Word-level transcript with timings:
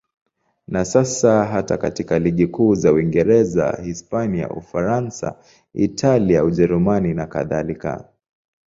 Na 0.67 0.85
sasa 0.85 1.45
hata 1.45 1.77
katika 1.77 2.19
ligi 2.19 2.47
kuu 2.47 2.75
za 2.75 2.91
Uingereza, 2.93 3.79
Hispania, 3.83 4.49
Ufaransa, 4.49 5.35
Italia, 5.73 6.43
Ujerumani 6.43 7.13
nakadhalika. 7.13 8.05